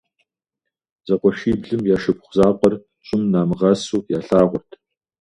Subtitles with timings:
[1.07, 2.73] Зэкъуэшиблым я шыпхъу закъуэр
[3.05, 4.69] щӀым намыгъэсу ялъагъурт.